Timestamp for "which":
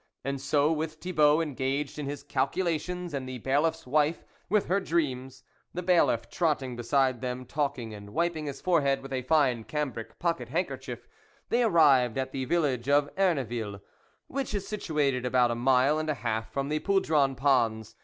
14.25-14.55